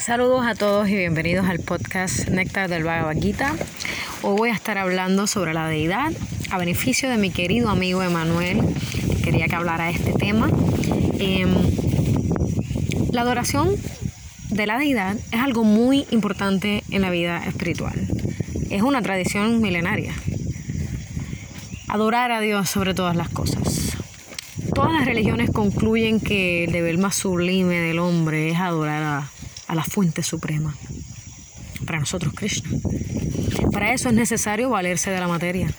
[0.00, 3.54] Saludos a todos y bienvenidos al podcast Néctar del Bhagavad Gita.
[4.22, 6.10] Hoy voy a estar hablando sobre la deidad
[6.50, 8.60] a beneficio de mi querido amigo Emanuel,
[9.08, 10.50] que quería que hablara de este tema.
[11.18, 11.50] Em,
[13.12, 13.76] la adoración
[14.48, 17.94] de la deidad es algo muy importante en la vida espiritual.
[18.70, 20.14] Es una tradición milenaria.
[21.88, 23.98] Adorar a Dios sobre todas las cosas.
[24.74, 29.30] Todas las religiones concluyen que el deber más sublime del hombre es adorar a,
[29.70, 30.74] a la fuente suprema.
[31.86, 32.70] Para nosotros, Krishna.
[33.72, 35.70] Para eso es necesario valerse de la materia.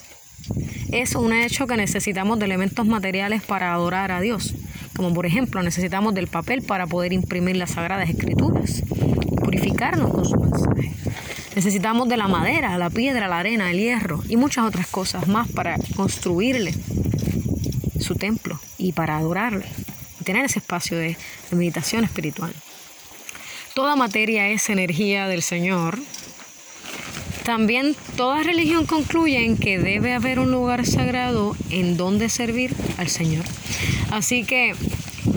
[0.93, 4.55] Es un hecho que necesitamos de elementos materiales para adorar a Dios,
[4.95, 8.81] como por ejemplo necesitamos del papel para poder imprimir las sagradas escrituras,
[9.43, 10.93] purificarnos con su mensaje.
[11.53, 15.49] Necesitamos de la madera, la piedra, la arena, el hierro y muchas otras cosas más
[15.49, 16.73] para construirle
[17.99, 19.65] su templo y para adorarle
[20.21, 21.17] y tener ese espacio de,
[21.49, 22.53] de meditación espiritual.
[23.73, 25.99] Toda materia es energía del Señor.
[27.43, 33.07] También toda religión concluye en que debe haber un lugar sagrado en donde servir al
[33.07, 33.45] Señor.
[34.11, 34.75] Así que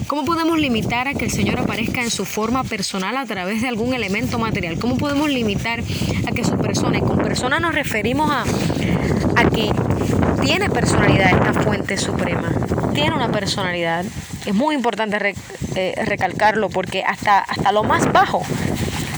[0.07, 3.69] ¿Cómo podemos limitar a que el Señor aparezca en su forma personal a través de
[3.69, 4.79] algún elemento material?
[4.79, 5.81] ¿Cómo podemos limitar
[6.27, 9.73] a que su persona, y con persona nos referimos a, a que
[10.43, 12.53] tiene personalidad esta fuente suprema,
[12.95, 14.05] tiene una personalidad.
[14.45, 15.19] Es muy importante
[15.75, 18.43] eh, recalcarlo porque hasta, hasta lo más bajo,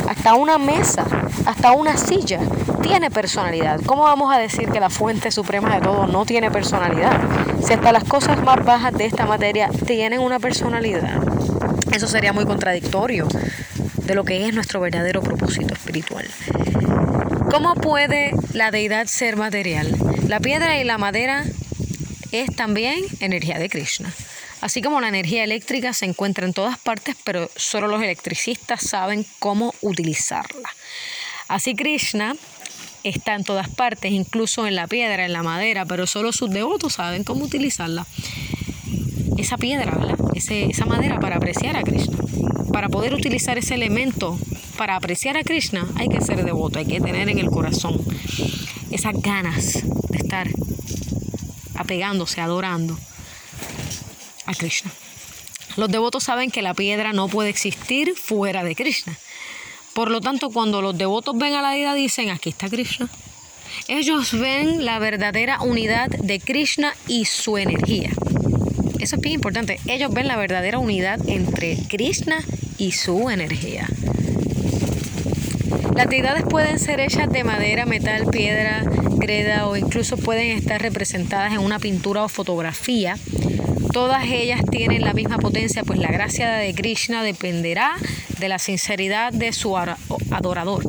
[0.08, 1.04] hasta una mesa,
[1.44, 2.40] hasta una silla,
[2.82, 3.80] tiene personalidad.
[3.84, 7.20] ¿Cómo vamos a decir que la fuente suprema de todo no tiene personalidad?
[7.64, 11.20] Si hasta las cosas más bajas de esta materia tienen una personalidad,
[11.92, 13.26] eso sería muy contradictorio
[14.04, 16.26] de lo que es nuestro verdadero propósito espiritual.
[17.50, 19.96] ¿Cómo puede la deidad ser material?
[20.28, 21.44] La piedra y la madera
[22.32, 24.12] es también energía de Krishna.
[24.66, 29.24] Así como la energía eléctrica se encuentra en todas partes, pero solo los electricistas saben
[29.38, 30.68] cómo utilizarla.
[31.46, 32.34] Así Krishna
[33.04, 36.94] está en todas partes, incluso en la piedra, en la madera, pero solo sus devotos
[36.94, 38.08] saben cómo utilizarla.
[39.38, 40.18] Esa piedra, ¿verdad?
[40.34, 42.18] esa madera para apreciar a Krishna.
[42.72, 44.36] Para poder utilizar ese elemento
[44.76, 48.00] para apreciar a Krishna hay que ser devoto, hay que tener en el corazón
[48.90, 50.48] esas ganas de estar
[51.76, 52.98] apegándose, adorando
[54.46, 54.90] a Krishna.
[55.76, 59.16] Los devotos saben que la piedra no puede existir fuera de Krishna.
[59.94, 63.08] Por lo tanto, cuando los devotos ven a la deidad, dicen, aquí está Krishna.
[63.88, 68.10] Ellos ven la verdadera unidad de Krishna y su energía.
[68.98, 69.78] Eso es bien importante.
[69.86, 72.42] Ellos ven la verdadera unidad entre Krishna
[72.78, 73.88] y su energía.
[75.94, 78.82] Las deidades pueden ser hechas de madera, metal, piedra,
[79.16, 83.16] greda o incluso pueden estar representadas en una pintura o fotografía.
[83.92, 87.92] Todas ellas tienen la misma potencia, pues la gracia de Krishna dependerá
[88.38, 90.84] de la sinceridad de su adorador.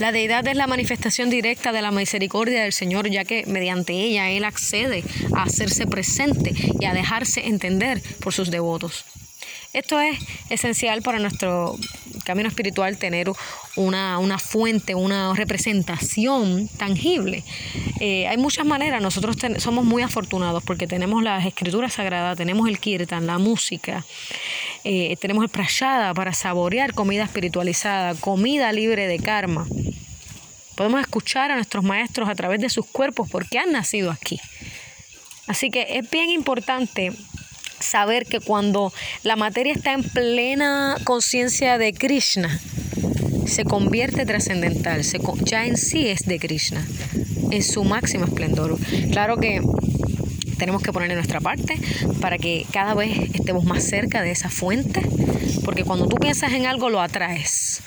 [0.00, 4.30] La deidad es la manifestación directa de la misericordia del Señor, ya que mediante ella
[4.30, 5.04] Él accede
[5.36, 9.04] a hacerse presente y a dejarse entender por sus devotos.
[9.72, 10.18] Esto es
[10.50, 11.78] esencial para nuestro
[12.24, 13.30] camino espiritual tener
[13.76, 17.44] una, fuente, una representación tangible.
[18.00, 22.78] Eh, hay muchas maneras, nosotros somos muy afortunados porque tenemos las escrituras sagradas, tenemos el
[22.78, 24.04] kirtan, la música,
[24.82, 29.66] eh, tenemos el prashada para saborear comida espiritualizada, comida libre de karma.
[30.74, 34.40] Podemos escuchar a nuestros maestros a través de sus cuerpos porque han nacido aquí.
[35.46, 37.12] Así que es bien importante
[37.84, 42.60] saber que cuando la materia está en plena conciencia de Krishna,
[43.46, 45.02] se convierte trascendental,
[45.44, 46.84] ya en sí es de Krishna,
[47.50, 48.78] en su máximo esplendor.
[49.10, 49.60] Claro que
[50.58, 51.78] tenemos que poner en nuestra parte
[52.20, 55.02] para que cada vez estemos más cerca de esa fuente,
[55.64, 57.82] porque cuando tú piensas en algo lo atraes.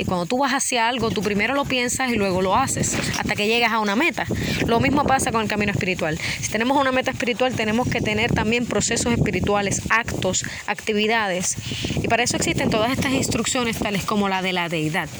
[0.00, 3.36] Y cuando tú vas hacia algo, tú primero lo piensas y luego lo haces, hasta
[3.36, 4.24] que llegas a una meta.
[4.66, 6.18] Lo mismo pasa con el camino espiritual.
[6.40, 11.56] Si tenemos una meta espiritual, tenemos que tener también procesos espirituales, actos, actividades.
[12.02, 15.10] Y para eso existen todas estas instrucciones, tales como la de la deidad.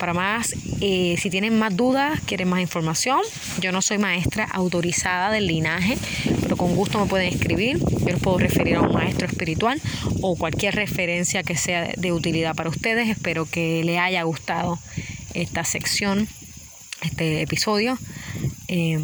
[0.00, 3.20] Para más, eh, si tienen más dudas, quieren más información,
[3.60, 5.96] yo no soy maestra autorizada del linaje,
[6.56, 7.78] con gusto me pueden escribir.
[7.78, 9.80] Yo les puedo referir a un maestro espiritual
[10.20, 13.08] o cualquier referencia que sea de utilidad para ustedes.
[13.08, 14.78] Espero que les haya gustado
[15.34, 16.28] esta sección,
[17.02, 17.98] este episodio.
[18.68, 18.98] Eh,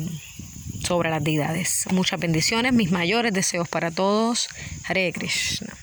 [0.91, 1.87] sobre las deidades.
[1.93, 4.49] Muchas bendiciones, mis mayores deseos para todos.
[4.89, 5.80] Hare Krishna.